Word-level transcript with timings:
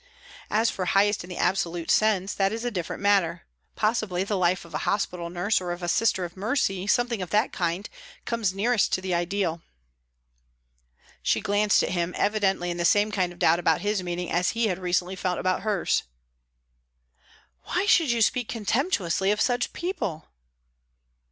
As 0.49 0.71
for 0.71 0.85
highest 0.85 1.23
in 1.23 1.29
the 1.29 1.37
absolute 1.37 1.91
sense, 1.91 2.33
that 2.33 2.51
is 2.51 2.65
a 2.65 2.71
different 2.71 3.03
matter. 3.03 3.43
Possibly 3.75 4.23
the 4.23 4.35
life 4.35 4.65
of 4.65 4.73
a 4.73 4.79
hospital 4.89 5.29
nurse, 5.29 5.61
of 5.61 5.83
a 5.83 5.87
sister 5.87 6.25
of 6.25 6.35
mercy 6.35 6.87
something 6.87 7.21
of 7.21 7.29
that 7.29 7.53
kind 7.53 7.87
comes 8.25 8.51
nearest 8.51 8.91
to 8.93 9.01
the 9.01 9.13
ideal." 9.13 9.61
She 11.21 11.39
glanced 11.39 11.83
at 11.83 11.91
him, 11.91 12.15
evidently 12.17 12.71
in 12.71 12.77
the 12.77 12.83
same 12.83 13.11
kind 13.11 13.31
of 13.31 13.37
doubt 13.37 13.59
about 13.59 13.81
his 13.81 14.01
meaning 14.01 14.31
as 14.31 14.49
he 14.57 14.65
had 14.69 14.79
recently 14.79 15.15
felt 15.15 15.37
about 15.37 15.61
hers. 15.61 16.01
"Why 17.65 17.85
should 17.85 18.09
you 18.09 18.23
speak 18.23 18.47
contemptuously 18.49 19.29
of 19.29 19.39
such 19.39 19.71
people?" 19.71 20.29